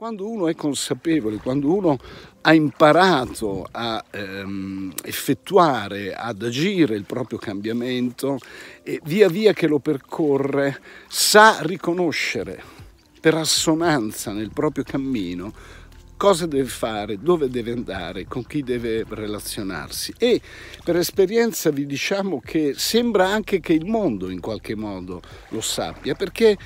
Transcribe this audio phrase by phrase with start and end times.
[0.00, 1.98] Quando uno è consapevole, quando uno
[2.40, 8.38] ha imparato a ehm, effettuare, ad agire il proprio cambiamento
[8.82, 12.62] e via via che lo percorre sa riconoscere
[13.20, 15.52] per assonanza nel proprio cammino
[16.20, 20.12] cosa deve fare, dove deve andare, con chi deve relazionarsi.
[20.18, 20.38] E
[20.84, 26.14] per esperienza vi diciamo che sembra anche che il mondo in qualche modo lo sappia,
[26.14, 26.58] perché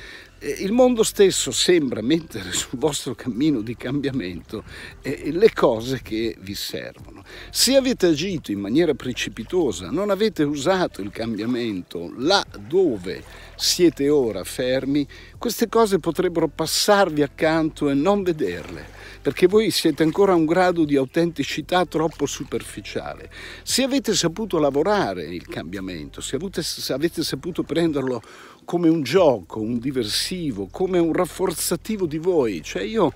[0.45, 4.62] il mondo stesso sembra mettere sul vostro cammino di cambiamento
[5.03, 7.25] le cose che vi servono.
[7.50, 13.22] Se avete agito in maniera precipitosa, non avete usato il cambiamento là dove
[13.56, 15.06] siete ora fermi,
[15.39, 18.84] queste cose potrebbero passarvi accanto e non vederle,
[19.22, 23.31] perché voi siete ancora a un grado di autenticità troppo superficiale.
[23.62, 28.22] Se avete saputo lavorare il cambiamento, se avete, se avete saputo prenderlo
[28.65, 33.12] come un gioco, un diversivo, come un rafforzativo di voi, cioè io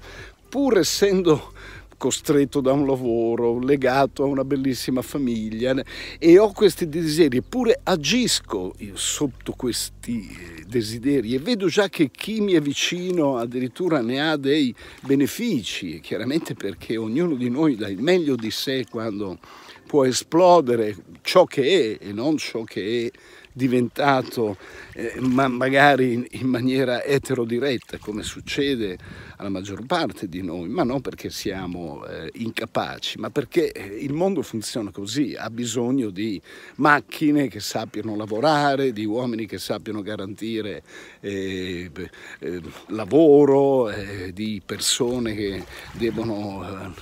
[0.48, 1.52] pur essendo
[1.98, 5.74] costretto da un lavoro, legato a una bellissima famiglia
[6.18, 12.52] e ho questi desideri, eppure agisco sotto questi desideri e vedo già che chi mi
[12.52, 18.36] è vicino addirittura ne ha dei benefici, chiaramente perché ognuno di noi dà il meglio
[18.36, 19.38] di sé quando
[19.84, 23.18] può esplodere ciò che è e non ciò che è
[23.58, 24.56] diventato
[24.94, 28.96] eh, ma magari in, in, maniera eterodiretta come succede
[29.36, 34.12] alla maggior parte di noi, ma non perché siamo eh, incapaci, ma perché eh, il
[34.12, 36.40] mondo funziona così, ha bisogno di
[36.76, 40.82] macchine che sappiano lavorare, di uomini che sappiano garantire
[41.20, 41.90] eh,
[42.38, 46.94] eh lavoro, eh, di persone che devono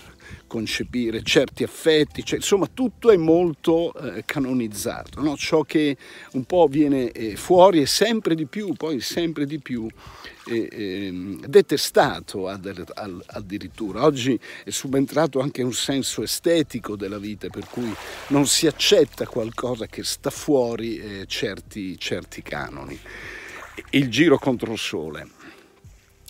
[0.56, 5.36] concepire certi affetti, cioè, insomma tutto è molto eh, canonizzato, no?
[5.36, 5.98] ciò che
[6.32, 9.86] un po' viene eh, fuori è sempre di più, poi sempre di più
[10.46, 14.02] eh, ehm, detestato ad, ad, addirittura.
[14.04, 17.94] Oggi è subentrato anche un senso estetico della vita, per cui
[18.28, 22.98] non si accetta qualcosa che sta fuori eh, certi, certi canoni.
[23.90, 25.35] Il giro contro il sole.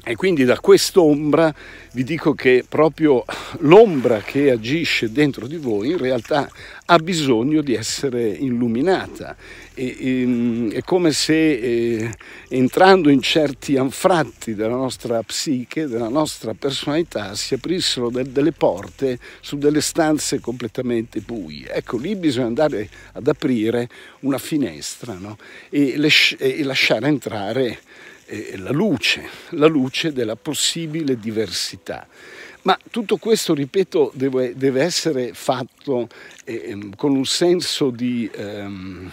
[0.08, 1.52] E quindi da quest'ombra
[1.90, 3.24] vi dico che proprio
[3.58, 6.48] l'ombra che agisce dentro di voi in realtà
[6.84, 9.34] ha bisogno di essere illuminata.
[9.74, 12.10] E, e, ehm, è come se eh,
[12.50, 19.18] entrando in certi anfratti della nostra psiche, della nostra personalità, si aprissero de- delle porte
[19.40, 21.68] su delle stanze completamente buie.
[21.72, 23.88] Ecco, lì bisogna andare ad aprire
[24.20, 25.36] una finestra no?
[25.68, 27.80] e, les- e lasciare entrare
[28.56, 32.06] la luce, la luce della possibile diversità.
[32.62, 36.08] Ma tutto questo, ripeto, deve, deve essere fatto
[36.44, 39.10] eh, con un senso di ehm,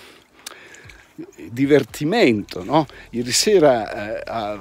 [1.52, 2.64] divertimento.
[2.64, 2.88] No?
[3.12, 4.60] Ieri sera eh,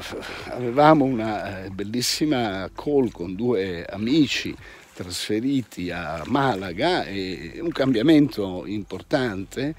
[0.51, 4.55] avevamo una eh, bellissima call con due amici
[4.93, 9.75] trasferiti a Malaga e un cambiamento importante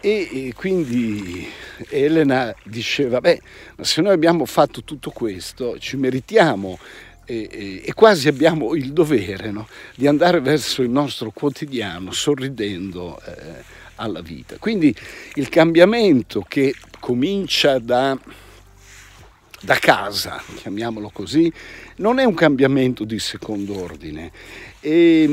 [0.00, 1.48] e, quindi
[1.88, 3.40] Elena diceva, beh,
[3.76, 6.78] ma se noi abbiamo fatto tutto questo, ci meritiamo
[7.24, 9.68] e, e, e quasi abbiamo il dovere no?
[9.94, 13.62] di andare verso il nostro quotidiano sorridendo eh,
[13.96, 14.56] alla vita.
[14.58, 14.94] Quindi
[15.34, 18.18] il cambiamento che comincia da,
[19.60, 21.52] da casa, chiamiamolo così,
[21.96, 24.30] non è un cambiamento di secondo ordine,
[24.80, 25.24] è,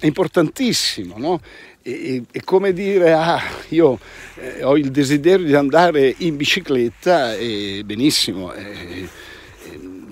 [0.00, 1.40] è importantissimo, no?
[1.82, 3.98] è, come dire, ah, io
[4.36, 9.06] eh, ho il desiderio di andare in bicicletta e benissimo, eh,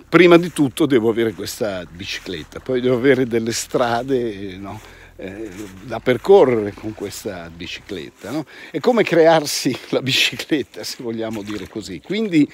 [0.07, 4.79] prima di tutto devo avere questa bicicletta, poi devo avere delle strade no,
[5.17, 5.49] eh,
[5.85, 8.31] da percorrere con questa bicicletta.
[8.31, 8.45] No?
[8.71, 12.03] È come crearsi la bicicletta, se vogliamo dire così.
[12.05, 12.47] Quindi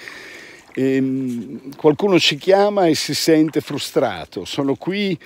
[0.78, 5.18] ehm, qualcuno ci chiama e si sente frustrato, sono qui,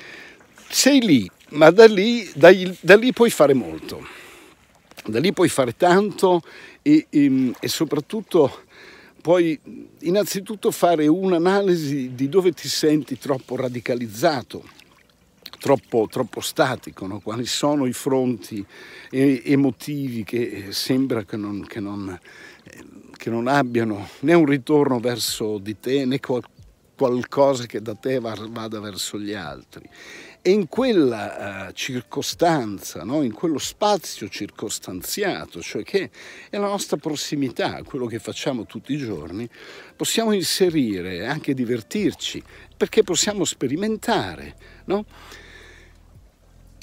[0.68, 2.50] sei lì, ma da lì, da,
[2.80, 4.06] da lì, puoi fare molto,
[5.04, 6.42] da lì puoi fare tanto
[6.80, 8.64] e, e, e soprattutto
[9.20, 9.58] puoi
[10.00, 14.64] innanzitutto fare un'analisi di dove ti senti troppo radicalizzato,
[15.60, 17.20] troppo, troppo statico, no?
[17.20, 18.64] quali sono i fronti
[19.10, 22.18] emotivi che sembra che non, che non
[23.22, 26.42] che non abbiano né un ritorno verso di te né qual-
[26.96, 29.88] qualcosa che da te vada verso gli altri.
[30.42, 33.22] E in quella uh, circostanza, no?
[33.22, 36.10] in quello spazio circostanziato, cioè che
[36.50, 39.48] è la nostra prossimità, quello che facciamo tutti i giorni,
[39.94, 42.42] possiamo inserire e anche divertirci,
[42.76, 44.56] perché possiamo sperimentare.
[44.86, 45.04] No?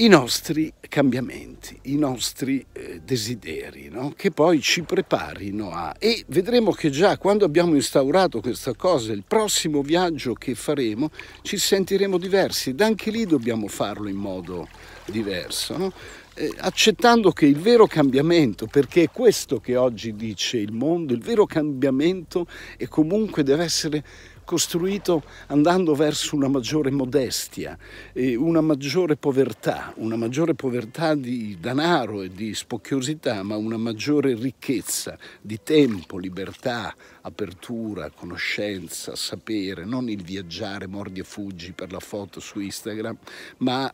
[0.01, 4.13] I nostri cambiamenti, i nostri eh, desideri, no?
[4.15, 5.93] che poi ci preparino a...
[5.99, 11.09] E vedremo che già quando abbiamo instaurato questa cosa, il prossimo viaggio che faremo,
[11.41, 14.69] ci sentiremo diversi ed anche lì dobbiamo farlo in modo
[15.05, 15.91] diverso, no?
[16.35, 21.21] eh, accettando che il vero cambiamento, perché è questo che oggi dice il mondo, il
[21.21, 22.47] vero cambiamento
[22.77, 24.03] è comunque deve essere
[24.49, 27.77] costruito andando verso una maggiore modestia,
[28.15, 35.19] una maggiore povertà, una maggiore povertà di denaro e di spocchiosità, ma una maggiore ricchezza
[35.39, 42.39] di tempo, libertà, apertura, conoscenza, sapere, non il viaggiare mordi e fuggi per la foto
[42.39, 43.19] su Instagram,
[43.57, 43.91] ma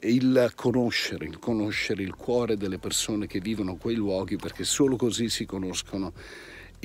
[0.00, 5.28] il conoscere, il conoscere il cuore delle persone che vivono quei luoghi, perché solo così
[5.28, 6.12] si conoscono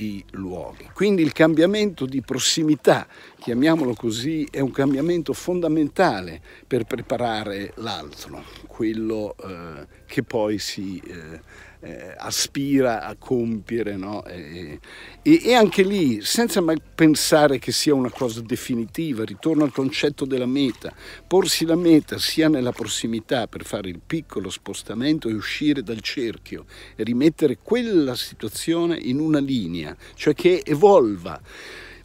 [0.00, 0.88] i luoghi.
[0.92, 3.06] Quindi il cambiamento di prossimità,
[3.38, 11.68] chiamiamolo così, è un cambiamento fondamentale per preparare l'altro, quello eh, che poi si eh,
[11.80, 13.96] eh, aspira a compiere.
[13.96, 14.24] No?
[14.24, 14.78] E,
[15.22, 20.46] e, anche lì, senza mai pensare che sia una cosa definitiva, ritorno al concetto della
[20.46, 20.92] meta,
[21.26, 26.64] porsi la meta sia nella prossimità per fare il piccolo spostamento e uscire dal cerchio
[26.96, 31.40] e rimettere quella situazione in una linea, cioè che evolva.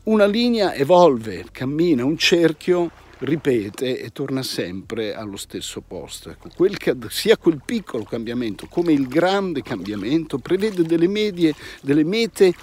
[0.03, 6.29] Una linea evolve, cammina, un cerchio ripete e torna sempre allo stesso posto.
[6.29, 6.77] Ecco, quel,
[7.09, 12.53] sia quel piccolo cambiamento come il grande cambiamento prevede delle medie, delle mete,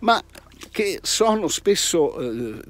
[0.00, 0.22] ma
[0.70, 2.60] che sono spesso eh,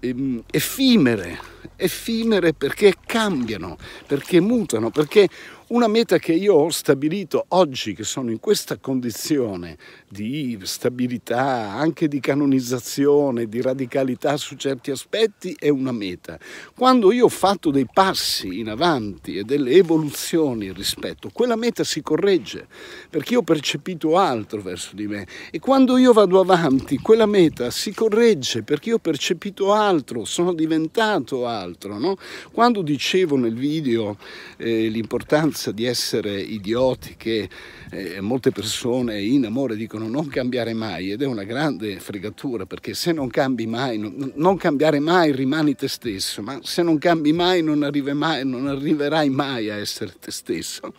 [0.00, 1.38] ehm, effimere,
[1.76, 5.28] effimere perché cambiano, perché mutano, perché
[5.72, 12.08] una meta che io ho stabilito oggi, che sono in questa condizione di stabilità, anche
[12.08, 16.38] di canonizzazione, di radicalità su certi aspetti, è una meta.
[16.76, 22.02] Quando io ho fatto dei passi in avanti e delle evoluzioni rispetto, quella meta si
[22.02, 22.66] corregge,
[23.08, 25.26] perché io ho percepito altro verso di me.
[25.50, 30.52] E quando io vado avanti, quella meta si corregge, perché io ho percepito altro, sono
[30.52, 31.98] diventato altro.
[31.98, 32.16] No?
[32.52, 34.18] Quando dicevo nel video
[34.58, 37.48] eh, l'importanza tendenza di essere idioti che
[37.90, 42.94] eh, molte persone in amore dicono non cambiare mai ed è una grande fregatura perché
[42.94, 47.32] se non cambi mai, non, non cambiare mai rimani te stesso, ma se non cambi
[47.32, 50.92] mai non, mai non arriverai mai a essere te stesso.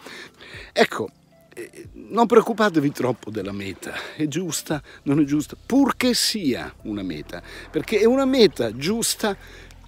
[0.72, 1.10] Ecco,
[1.54, 7.42] eh, non preoccupatevi troppo della meta, è giusta, non è giusta, purché sia una meta,
[7.70, 9.36] perché è una meta giusta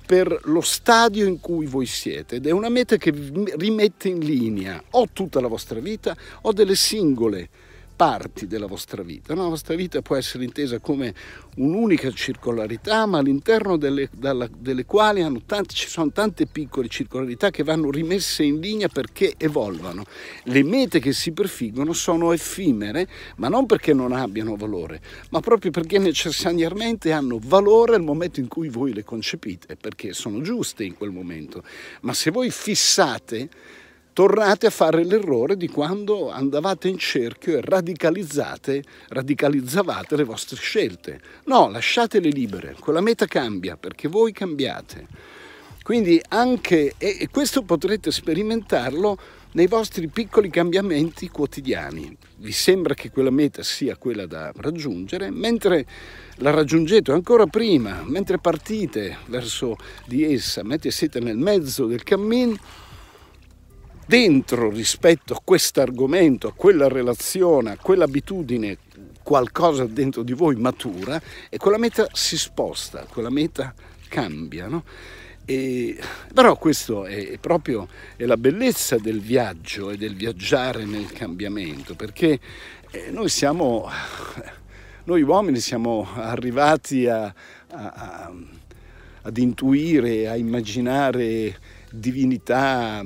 [0.06, 3.12] per lo stadio in cui voi siete ed è una meta che
[3.58, 4.82] rimette in linea.
[4.92, 7.50] O tutta la vostra vita o delle singole
[7.96, 9.34] parti della vostra vita.
[9.34, 9.44] No?
[9.44, 11.14] La vostra vita può essere intesa come
[11.56, 17.64] un'unica circolarità, ma all'interno delle, dalla, delle quali tanti, ci sono tante piccole circolarità che
[17.64, 20.04] vanno rimesse in linea perché evolvano.
[20.44, 23.08] Le mete che si prefiggono sono effimere,
[23.38, 28.48] ma non perché non abbiano valore, ma proprio perché necessariamente hanno valore al momento in
[28.48, 31.64] cui voi le concepite, perché sono giuste in quel momento.
[32.02, 33.50] Ma se voi fissate
[34.16, 37.62] tornate a fare l'errore di quando andavate in cerchio e
[39.10, 41.20] radicalizzavate le vostre scelte.
[41.48, 45.06] No, lasciatele libere, quella meta cambia perché voi cambiate.
[45.84, 49.18] Quindi anche, e questo potrete sperimentarlo
[49.52, 52.16] nei vostri piccoli cambiamenti quotidiani.
[52.38, 55.86] Vi sembra che quella meta sia quella da raggiungere, mentre
[56.36, 62.84] la raggiungete ancora prima, mentre partite verso di essa, mentre siete nel mezzo del cammino,
[64.06, 68.78] dentro rispetto a questo argomento, a quella relazione, a quell'abitudine,
[69.24, 73.74] qualcosa dentro di voi matura e quella meta si sposta, quella meta
[74.08, 74.68] cambia.
[74.68, 74.84] No?
[75.46, 75.98] E,
[76.34, 82.40] però questo è proprio è la bellezza del viaggio e del viaggiare nel cambiamento, perché
[82.92, 83.90] eh, noi siamo,
[85.06, 87.34] noi uomini siamo arrivati a,
[87.72, 88.32] a,
[89.22, 91.58] ad intuire, a immaginare
[91.92, 93.04] divinità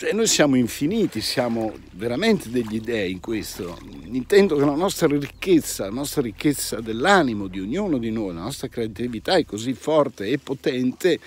[0.00, 3.76] cioè noi siamo infiniti, siamo veramente degli dei in questo.
[4.04, 8.68] Intendo che la nostra ricchezza, la nostra ricchezza dell'animo di ognuno di noi, la nostra
[8.68, 11.18] creatività è così forte e potente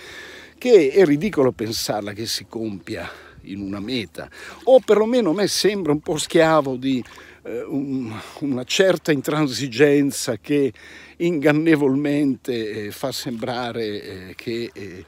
[0.57, 3.07] che è ridicolo pensarla che si compia
[3.43, 4.29] in una meta,
[4.63, 7.03] o perlomeno a me sembra un po' schiavo di
[7.43, 10.71] eh, un, una certa intransigenza che
[11.17, 13.83] ingannevolmente eh, fa sembrare
[14.29, 15.05] eh, che eh,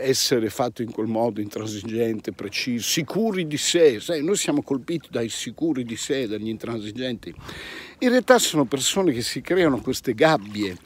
[0.00, 5.28] essere fatto in quel modo intransigente, preciso, sicuri di sé, sai, noi siamo colpiti dai
[5.28, 7.34] sicuri di sé, dagli intransigenti.
[8.00, 10.76] In realtà sono persone che si creano queste gabbie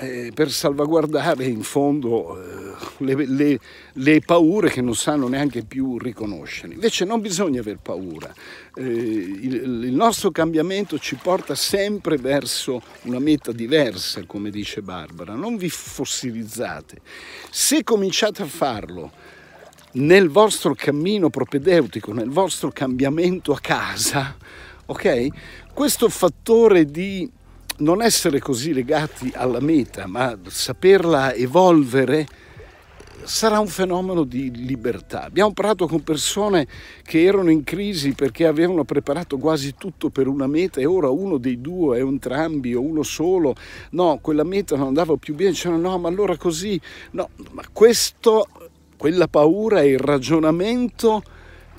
[0.00, 3.60] eh, per salvaguardare in fondo eh, le, le,
[3.92, 6.72] le, paure che non sanno neanche più riconoscere.
[6.72, 8.32] Invece non bisogna aver paura,
[8.74, 15.34] eh, il, il, nostro cambiamento ci porta sempre verso una meta diversa, come dice Barbara,
[15.34, 17.00] non vi fossilizzate.
[17.50, 19.12] Se cominciate a farlo,
[19.92, 24.36] nel vostro cammino propedeutico, nel vostro cambiamento a casa,
[24.86, 25.26] ok?
[25.74, 27.28] Questo fattore di
[27.80, 32.26] non essere così legati alla meta, ma saperla evolvere,
[33.24, 35.24] sarà un fenomeno di libertà.
[35.24, 36.66] Abbiamo parlato con persone
[37.02, 41.38] che erano in crisi perché avevano preparato quasi tutto per una meta e ora uno
[41.38, 43.54] dei due è entrambi o uno solo.
[43.90, 46.80] No, quella meta non andava più bene, dicevano no, ma allora così.
[47.12, 48.48] No, ma questo,
[48.96, 51.22] quella paura è il ragionamento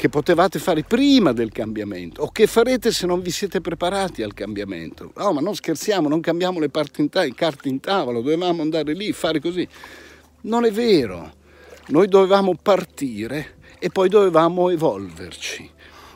[0.01, 4.33] che potevate fare prima del cambiamento o che farete se non vi siete preparati al
[4.33, 5.11] cambiamento.
[5.15, 9.11] No, ma non scherziamo, non cambiamo le in ta- carte in tavola, dovevamo andare lì,
[9.11, 9.67] fare così.
[10.41, 11.31] Non è vero,
[11.89, 15.69] noi dovevamo partire e poi dovevamo evolverci.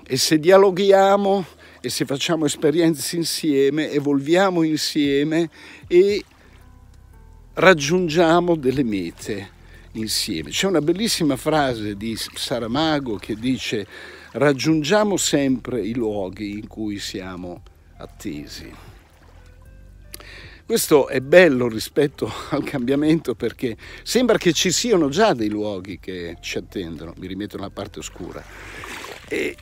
[0.07, 1.45] E se dialoghiamo
[1.79, 5.47] e se facciamo esperienze insieme, evolviamo insieme
[5.85, 6.25] e
[7.53, 9.53] raggiungiamo delle mete
[9.95, 10.49] insieme.
[10.49, 13.85] C'è una bellissima frase di Saramago che dice
[14.33, 17.61] raggiungiamo sempre i luoghi in cui siamo
[17.97, 18.71] attesi.
[20.65, 26.37] Questo è bello rispetto al cambiamento perché sembra che ci siano già dei luoghi che
[26.41, 28.43] ci attendono, mi rimetto nella parte oscura.
[29.27, 29.55] E,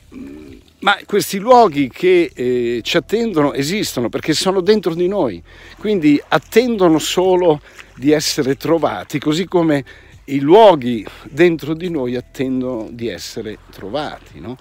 [0.80, 5.42] ma questi luoghi che eh, ci attendono esistono perché sono dentro di noi,
[5.78, 7.60] quindi attendono solo
[7.96, 9.84] di essere trovati, così come
[10.26, 14.40] i luoghi dentro di noi attendono di essere trovati.
[14.40, 14.56] No?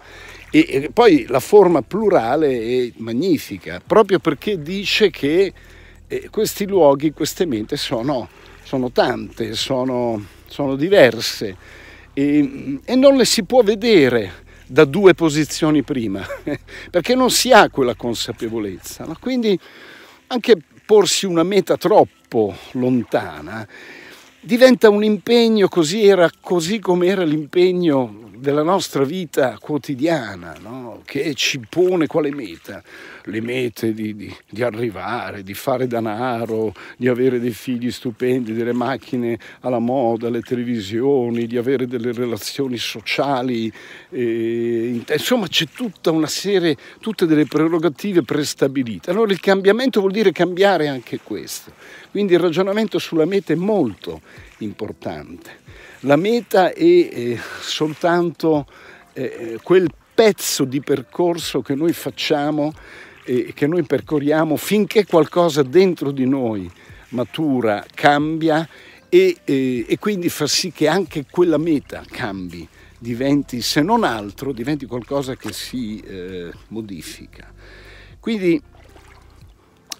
[0.51, 5.53] E, e, poi la forma plurale è magnifica, proprio perché dice che
[6.08, 8.27] eh, questi luoghi, queste mete sono,
[8.63, 11.55] sono tante, sono, sono diverse
[12.13, 16.25] e, e non le si può vedere da due posizioni prima,
[16.89, 19.05] perché non si ha quella consapevolezza.
[19.05, 19.15] No?
[19.20, 19.58] Quindi
[20.27, 23.67] anche porsi una meta troppo lontana
[24.44, 31.02] diventa un impegno così, era, così come era l'impegno della nostra vita quotidiana, no?
[31.06, 32.84] che ci pone quale meta?
[33.24, 38.74] Le mete di, di, di, arrivare, di fare denaro, di avere dei figli stupendi, delle
[38.74, 43.72] macchine alla moda, le televisioni, di avere delle relazioni sociali.
[44.10, 49.10] Eh, insomma c'è tutta una serie, tutte delle prerogative prestabilite.
[49.10, 51.72] Allora il cambiamento vuol dire cambiare anche questo.
[52.12, 54.20] Quindi il ragionamento sulla meta è molto
[54.58, 55.62] importante.
[56.06, 58.66] La meta è eh, soltanto
[59.14, 62.74] eh, eh, quel pezzo di percorso che noi facciamo
[63.24, 66.70] e che noi percorriamo finché qualcosa dentro di noi
[67.10, 68.68] matura, cambia
[69.08, 72.68] e, e, quindi fa sì che anche quella meta cambi,
[73.00, 76.04] diventi, se non altro, diventi qualcosa che si
[76.68, 77.50] modifica.
[78.20, 78.62] Quindi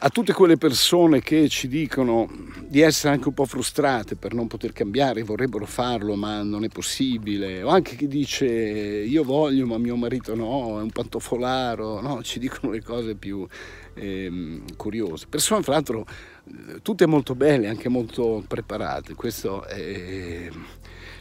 [0.06, 2.30] a tutte quelle persone che ci dicono
[2.68, 6.68] di essere anche un po' frustrate per non poter cambiare, vorrebbero farlo ma non è
[6.68, 12.22] possibile, o anche chi dice io voglio ma mio marito no, è un pantofolaro, no?
[12.22, 13.48] ci dicono le cose più
[13.94, 15.28] eh, curiose.
[15.30, 16.06] Persone fra l'altro
[16.82, 20.50] tutte molto belle, anche molto preparate, questo è,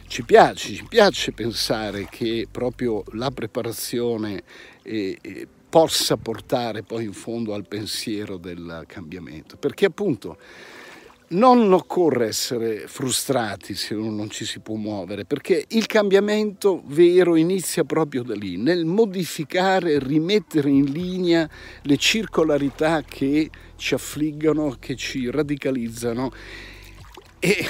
[0.07, 4.43] ci piace, ci piace pensare che proprio la preparazione
[4.81, 10.37] è possa portare poi in fondo al pensiero del cambiamento, perché appunto
[11.29, 17.85] non occorre essere frustrati se non ci si può muovere, perché il cambiamento vero inizia
[17.85, 21.49] proprio da lì, nel modificare, rimettere in linea
[21.81, 26.31] le circolarità che ci affliggono, che ci radicalizzano
[27.39, 27.65] e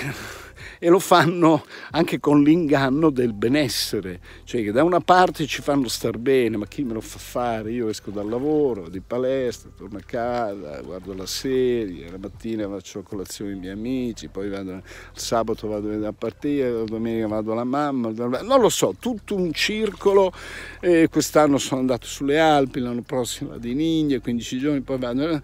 [0.83, 5.87] e lo fanno anche con l'inganno del benessere, cioè che da una parte ci fanno
[5.87, 7.71] star bene, ma chi me lo fa fare?
[7.71, 13.01] Io esco dal lavoro, di palestra, torno a casa, guardo la serie, la mattina faccio
[13.01, 14.81] colazione con i miei amici, poi vado, il
[15.13, 20.33] sabato vado a partire, la domenica vado alla mamma, non lo so, tutto un circolo,
[20.81, 25.41] eh, quest'anno sono andato sulle Alpi, l'anno prossimo vado in India, 15 giorni, poi vado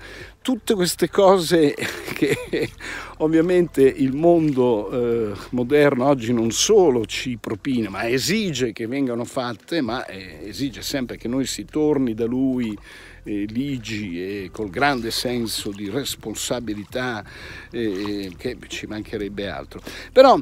[0.49, 1.75] tutte queste cose
[2.15, 2.35] che
[3.17, 9.79] ovviamente il mondo eh, moderno oggi non solo ci propina, ma esige che vengano fatte,
[9.81, 12.75] ma eh, esige sempre che noi si torni da lui
[13.25, 17.23] eh, ligi e col grande senso di responsabilità
[17.69, 19.79] eh, che ci mancherebbe altro.
[20.11, 20.35] Però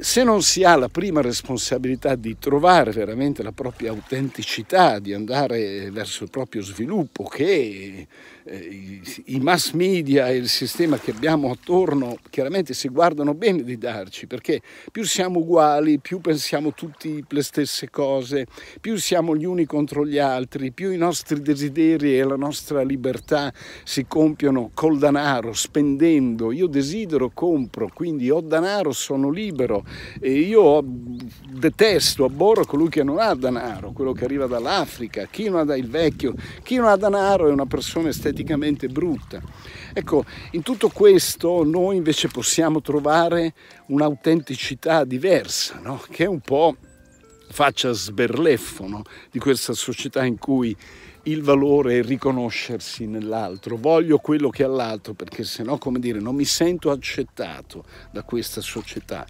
[0.00, 5.90] se non si ha la prima responsabilità di trovare veramente la propria autenticità, di andare
[5.90, 8.06] verso il proprio sviluppo, che eh,
[8.50, 14.26] i mass media e il sistema che abbiamo attorno chiaramente si guardano bene di darci,
[14.26, 18.46] perché più siamo uguali, più pensiamo tutti le stesse cose,
[18.80, 23.52] più siamo gli uni contro gli altri, più i nostri desideri e la nostra libertà
[23.84, 26.50] si compiono col denaro, spendendo.
[26.52, 29.84] Io desidero, compro, quindi ho denaro, sono libero
[30.20, 35.68] e io detesto, abborro colui che non ha denaro, quello che arriva dall'Africa, chi non
[35.68, 39.42] ha il vecchio, chi non ha denaro è una persona estetica esteticamente brutta.
[39.92, 43.54] Ecco, in tutto questo noi invece possiamo trovare
[43.86, 46.02] un'autenticità diversa, no?
[46.10, 46.76] che è un po'
[47.50, 49.02] faccia sberleffo no?
[49.30, 50.76] di questa società in cui
[51.24, 56.20] il valore è riconoscersi nell'altro, voglio quello che ha l'altro perché se no, come dire,
[56.20, 59.26] non mi sento accettato da questa società,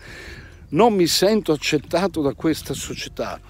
[0.71, 3.41] non mi sento accettato da questa società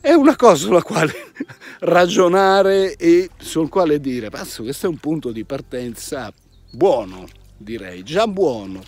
[0.00, 1.12] è una cosa sulla quale
[1.80, 6.32] ragionare e sul quale dire, pazzo, questo è un punto di partenza
[6.70, 7.26] buono,
[7.56, 8.82] direi, già buono.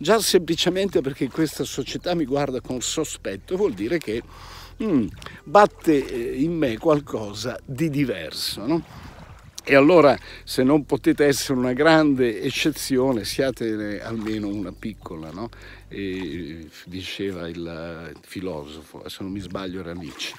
[0.00, 4.22] Già semplicemente perché questa società mi guarda con sospetto vuol dire che
[4.80, 5.06] mm,
[5.42, 8.64] batte eh, in me qualcosa di diverso.
[8.64, 8.84] No?
[9.70, 15.50] E allora se non potete essere una grande eccezione, siate almeno una piccola, no?
[15.88, 20.34] e, diceva il filosofo, se non mi sbaglio era Nietzsche.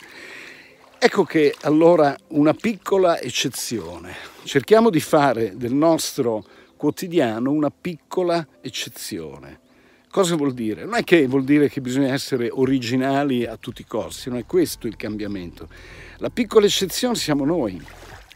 [0.98, 6.44] Ecco che allora una piccola eccezione, cerchiamo di fare del nostro
[6.76, 9.60] quotidiano una piccola eccezione.
[10.10, 10.86] Cosa vuol dire?
[10.86, 14.46] Non è che vuol dire che bisogna essere originali a tutti i costi, non è
[14.48, 15.70] questo il cambiamento.
[16.18, 17.80] La piccola eccezione siamo noi,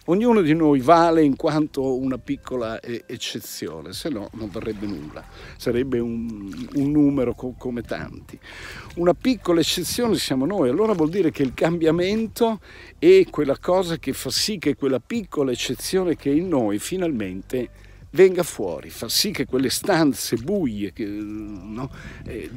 [0.07, 5.23] Ognuno di noi vale in quanto una piccola eccezione, se no non varrebbe nulla,
[5.55, 8.37] sarebbe un, un numero co- come tanti.
[8.95, 12.59] Una piccola eccezione siamo noi, allora vuol dire che il cambiamento
[12.99, 17.69] è quella cosa che fa sì che quella piccola eccezione che è in noi finalmente
[18.09, 21.89] venga fuori, fa sì che quelle stanze buie che, no,
[22.25, 22.49] eh,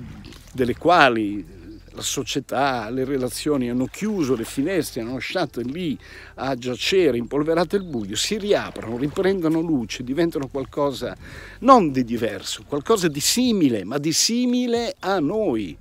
[0.53, 1.56] delle quali
[1.97, 5.99] la società, le relazioni hanno chiuso le finestre, hanno lasciato lì
[6.35, 11.17] a giacere, impolverate il buio, si riaprono, riprendono luce, diventano qualcosa
[11.61, 15.77] non di diverso, qualcosa di simile, ma di simile a noi.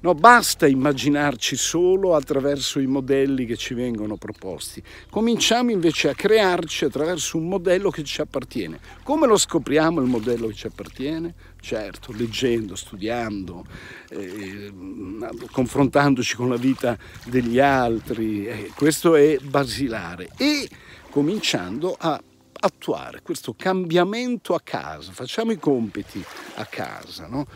[0.00, 4.82] No, basta immaginarci solo attraverso i modelli che ci vengono proposti.
[5.08, 8.78] Cominciamo invece a crearci attraverso un modello che ci appartiene.
[9.02, 11.34] Come lo scopriamo il modello che ci appartiene?
[11.60, 13.64] Certo, leggendo, studiando,
[14.10, 14.72] eh,
[15.50, 18.46] confrontandoci con la vita degli altri.
[18.46, 20.28] Eh, questo è basilare.
[20.36, 20.68] E
[21.10, 22.20] cominciando a
[22.58, 25.12] attuare questo cambiamento a casa.
[25.12, 26.22] Facciamo i compiti
[26.56, 27.46] a casa, no?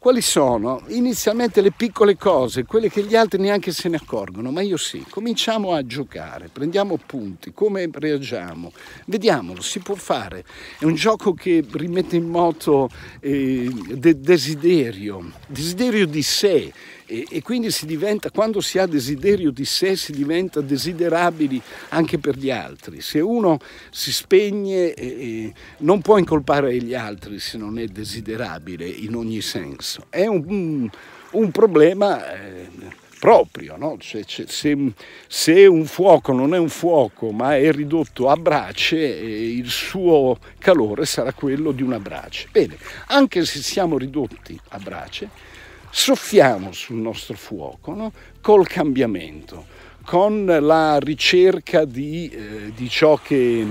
[0.00, 0.82] Quali sono?
[0.86, 5.04] Inizialmente le piccole cose, quelle che gli altri neanche se ne accorgono, ma io sì.
[5.06, 8.72] Cominciamo a giocare, prendiamo punti, come reagiamo,
[9.04, 10.42] vediamolo, si può fare.
[10.78, 12.88] È un gioco che rimette in moto
[13.20, 16.72] eh, de- desiderio, desiderio di sé,
[17.10, 22.18] e, e, quindi si diventa, quando si ha desiderio di sé, si diventa desiderabili anche
[22.18, 23.00] per gli altri.
[23.00, 23.58] Se uno
[23.90, 30.06] si spegne, eh, non può incolpare gli altri se non è desiderabile in ogni senso.
[30.08, 30.90] È un, un,
[31.32, 32.32] un problema.
[32.32, 33.96] Eh, proprio, no?
[33.98, 34.92] cioè, cioè, se,
[35.26, 40.38] se, un fuoco non è un fuoco ma è ridotto a brace, eh, il suo
[40.58, 42.48] calore sarà quello di una brace.
[42.50, 45.49] Bene, anche se siamo ridotti a brace,
[45.90, 48.12] soffiamo sul nostro fuoco no?
[48.40, 49.66] col cambiamento,
[50.04, 53.66] con la ricerca di, eh, di ciò che,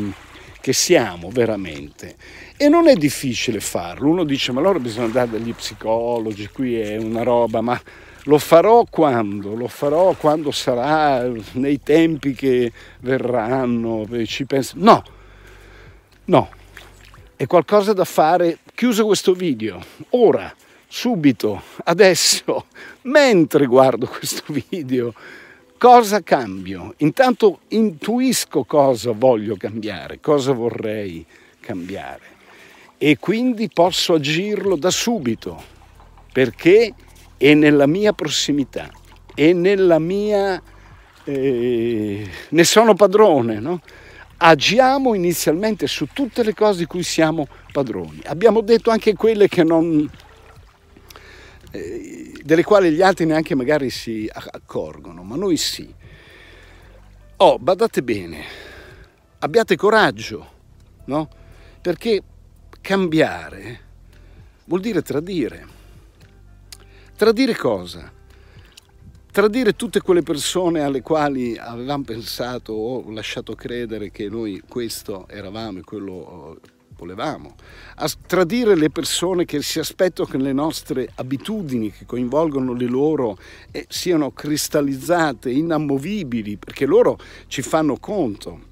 [0.60, 2.16] che, siamo veramente.
[2.58, 4.10] E non è difficile farlo.
[4.10, 7.80] Uno dice, ma allora bisogna andare dagli psicologi, qui è una roba, ma
[8.24, 9.56] lo farò quando?
[9.56, 14.74] Lo farò quando sarà nei tempi che verranno, ci penso.
[14.78, 15.04] No,
[16.26, 16.50] no,
[17.36, 18.60] è qualcosa da fare.
[18.76, 20.54] Chiuso questo video, ora
[20.92, 22.66] subito, adesso,
[23.04, 25.14] mentre guardo questo video,
[25.78, 26.96] cosa cambio?
[26.98, 31.24] Intanto intuisco cosa voglio cambiare, cosa vorrei
[31.60, 32.38] cambiare
[32.98, 35.64] e quindi posso agirlo da subito
[36.34, 36.94] perché
[37.38, 38.92] è nella mia prossimità,
[39.34, 40.62] è nella mia...
[41.24, 43.82] Eh, ne sono padrone, no?
[44.42, 48.22] agiamo inizialmente su tutte le cose di cui siamo padroni.
[48.26, 50.10] Abbiamo detto anche quelle che non,
[51.72, 55.94] delle quali gli altri neanche magari si accorgono, ma noi sì.
[57.38, 58.44] Oh, badate bene,
[59.40, 60.52] abbiate coraggio,
[61.06, 61.30] no?
[61.82, 62.22] Perché
[62.82, 63.80] cambiare
[64.66, 65.78] vuol dire tradire.
[67.16, 68.12] Tradire cosa?
[69.32, 75.80] Tradire tutte quelle persone alle quali avevamo pensato o lasciato credere che noi questo eravamo
[75.80, 76.60] e quello
[77.00, 77.56] volevamo.
[77.96, 83.38] A tradire le persone che si aspettano che le nostre abitudini che coinvolgono le loro
[83.72, 88.68] eh, siano cristallizzate, inamovibili, perché loro ci fanno conto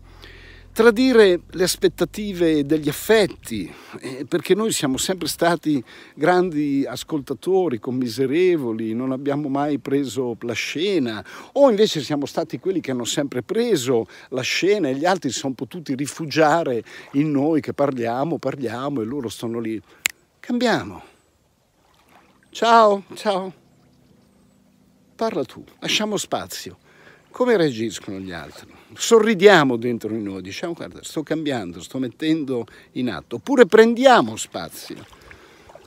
[0.78, 9.12] tradire le aspettative degli affetti, eh, perché noi siamo sempre stati grandi ascoltatori, commiserevoli, non
[9.12, 14.42] abbiamo mai preso la scena, o invece siamo stati quelli che hanno sempre preso la
[14.42, 19.30] scena e gli altri si sono potuti rifugiare in noi che parliamo, parliamo e loro
[19.30, 19.82] stanno lì.
[20.40, 21.02] Cambiamo.
[22.52, 23.52] Ciao, ciao.
[25.16, 26.78] Parla tu, lasciamo spazio.
[27.32, 28.77] Come reagiscono gli altri?
[28.94, 35.16] Sorridiamo dentro di noi, diciamo guarda sto cambiando, sto mettendo in atto, oppure prendiamo spazio.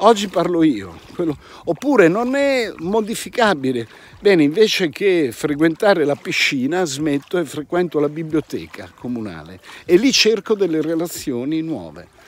[0.02, 3.86] Oggi parlo io, quello, oppure non è modificabile.
[4.18, 10.54] Bene, invece che frequentare la piscina, smetto e frequento la biblioteca comunale e lì cerco
[10.54, 12.18] delle relazioni nuove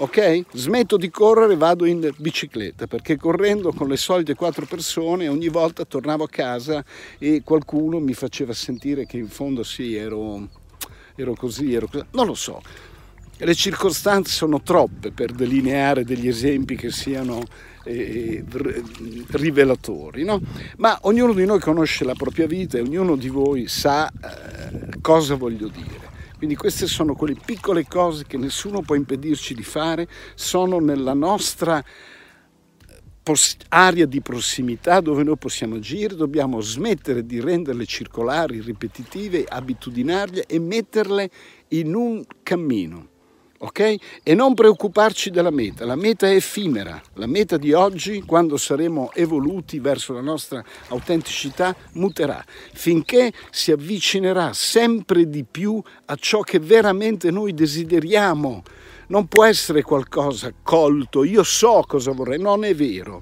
[0.00, 0.44] ok?
[0.54, 5.84] Smetto di correre vado in bicicletta perché correndo con le solite quattro persone ogni volta
[5.84, 6.82] tornavo a casa
[7.18, 10.48] e qualcuno mi faceva sentire che in fondo sì, ero,
[11.14, 12.62] ero così, ero così, non lo so.
[13.36, 17.42] Le circostanze sono troppe per delineare degli esempi che siano
[17.84, 18.44] eh,
[19.30, 20.40] rivelatori, no?
[20.76, 25.36] ma ognuno di noi conosce la propria vita e ognuno di voi sa eh, cosa
[25.36, 26.09] voglio dire.
[26.40, 31.84] Quindi queste sono quelle piccole cose che nessuno può impedirci di fare, sono nella nostra
[31.84, 33.34] eh,
[33.68, 40.58] area di prossimità dove noi possiamo agire, dobbiamo smettere di renderle circolari, ripetitive, abitudinarle e
[40.58, 41.30] metterle
[41.68, 43.08] in un cammino
[43.62, 43.96] ok?
[44.22, 49.10] E non preoccuparci della meta, la meta è effimera, la meta di oggi, quando saremo
[49.12, 52.42] evoluti verso la nostra autenticità, muterà,
[52.72, 58.62] finché si avvicinerà sempre di più a ciò che veramente noi desideriamo.
[59.08, 63.20] Non può essere qualcosa colto, io so cosa vorrei, non è vero.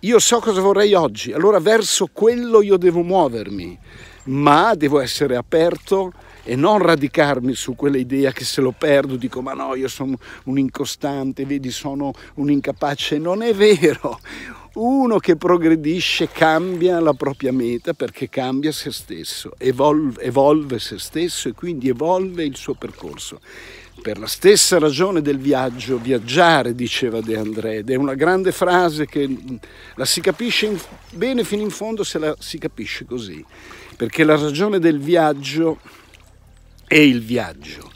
[0.00, 3.78] Io so cosa vorrei oggi, allora verso quello io devo muovermi,
[4.24, 6.12] ma devo essere aperto
[6.44, 10.58] e non radicarmi su quell'idea che se lo perdo dico ma no io sono un
[10.58, 14.20] incostante, vedi sono un incapace, non è vero.
[14.74, 21.48] Uno che progredisce cambia la propria meta perché cambia se stesso, evolve, evolve se stesso
[21.48, 23.40] e quindi evolve il suo percorso.
[24.02, 29.06] Per la stessa ragione del viaggio, viaggiare, diceva De André, ed è una grande frase
[29.06, 29.28] che
[29.94, 30.76] la si capisce in,
[31.12, 33.44] bene fino in fondo se la si capisce così,
[33.96, 35.78] perché la ragione del viaggio
[36.86, 37.90] è il viaggio.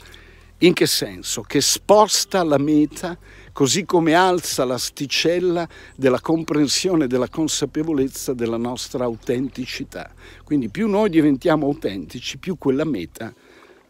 [0.59, 1.41] In che senso?
[1.41, 3.17] Che sposta la meta
[3.53, 10.13] così come alza l'asticella della comprensione, della consapevolezza della nostra autenticità.
[10.43, 13.33] Quindi più noi diventiamo autentici, più quella meta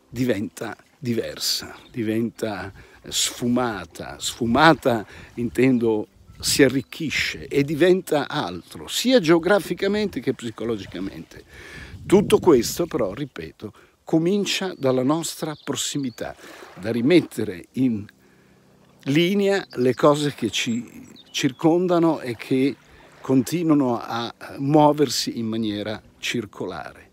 [0.10, 2.72] diventa diversa, diventa
[3.08, 4.18] sfumata.
[4.20, 6.08] Sfumata intendo
[6.40, 11.44] si arricchisce e diventa altro, sia geograficamente che psicologicamente.
[12.06, 13.74] Tutto questo però, ripeto,
[14.10, 16.36] comincia dalla nostra prossimità,
[16.74, 18.08] da rimettere in
[19.04, 22.76] linea le cose che ci circondano e che
[23.22, 27.08] continuano a muoversi in maniera circolare.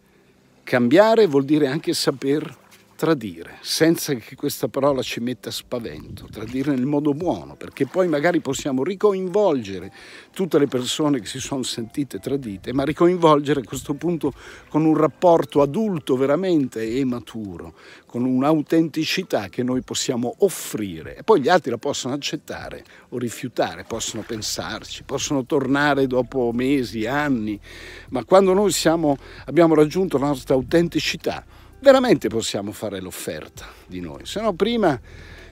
[0.62, 2.56] Cambiare vuol dire anche saper
[2.96, 8.40] tradire, senza che questa parola ci metta spavento, tradire nel modo buono, perché poi magari
[8.40, 9.92] possiamo ricoinvolgere
[10.32, 14.32] tutte le persone che si sono sentite tradite, ma ricoinvolgere a questo punto
[14.68, 17.74] con un rapporto adulto veramente e maturo,
[18.06, 21.16] con un'autenticità che noi possiamo offrire.
[21.16, 27.06] E poi gli altri la possono accettare o rifiutare, possono pensarci, possono tornare dopo mesi,
[27.06, 27.60] anni,
[28.08, 31.44] ma quando noi siamo, abbiamo raggiunto la nostra autenticità,
[31.80, 34.98] veramente possiamo fare l'offerta di noi, se no prima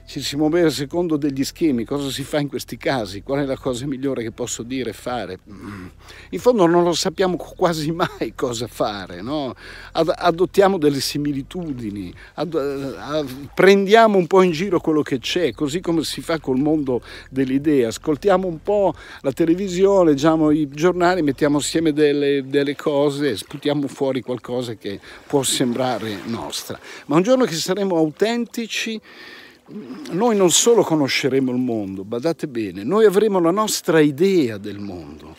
[0.05, 3.57] ci si muoveva secondo degli schemi, cosa si fa in questi casi, qual è la
[3.57, 5.39] cosa migliore che posso dire e fare.
[5.49, 5.87] Mm.
[6.29, 9.55] In fondo non lo sappiamo quasi mai cosa fare, no?
[9.91, 16.21] adottiamo delle similitudini, ad, prendiamo un po' in giro quello che c'è, così come si
[16.21, 21.93] fa col mondo delle idee, ascoltiamo un po' la televisione, leggiamo i giornali, mettiamo assieme
[21.93, 26.79] delle, delle cose, sputiamo fuori qualcosa che può sembrare nostra.
[27.07, 29.01] Ma un giorno che saremo autentici,
[29.67, 35.35] noi non solo conosceremo il mondo, badate bene, noi avremo la nostra idea del mondo,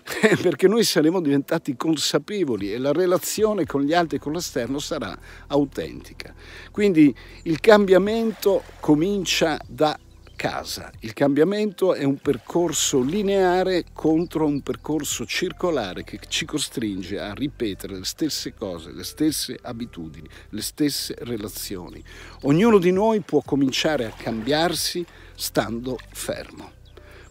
[0.40, 5.16] perché noi saremo diventati consapevoli e la relazione con gli altri e con l'esterno sarà
[5.48, 6.32] autentica.
[6.70, 9.98] Quindi il cambiamento comincia da
[10.36, 10.92] casa.
[11.00, 17.98] Il cambiamento è un percorso lineare contro un percorso circolare che ci costringe a ripetere
[17.98, 22.02] le stesse cose, le stesse abitudini, le stesse relazioni.
[22.42, 26.72] Ognuno di noi può cominciare a cambiarsi stando fermo.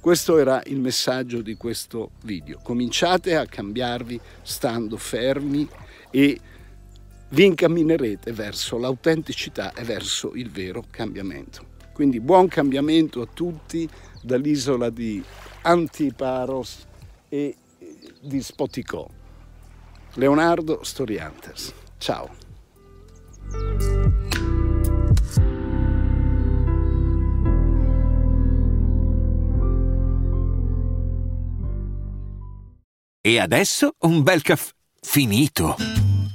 [0.02, 2.60] Questo era il messaggio di questo video.
[2.62, 5.68] Cominciate a cambiarvi stando fermi
[6.12, 6.40] e
[7.30, 11.75] vi incamminerete verso l'autenticità e verso il vero cambiamento.
[11.96, 13.88] Quindi buon cambiamento a tutti
[14.22, 15.24] dall'isola di
[15.62, 16.86] Antiparos
[17.30, 17.56] e
[18.20, 19.08] di Spoticò.
[20.16, 21.74] Leonardo Storiantes.
[21.98, 22.30] Ciao.
[33.22, 36.15] E adesso un bel caffè finito.